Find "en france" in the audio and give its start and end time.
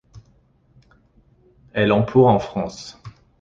2.31-2.99